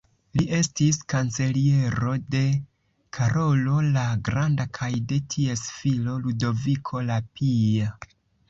Li 0.39 0.43
estis 0.59 0.97
kanceliero 1.13 2.13
de 2.35 2.41
Karolo 3.17 3.77
la 3.99 4.07
Granda 4.31 4.67
kaj 4.81 4.91
de 5.13 5.23
ties 5.35 5.69
filo 5.77 6.17
Ludoviko 6.25 7.09
la 7.13 7.21
Pia. 7.39 7.97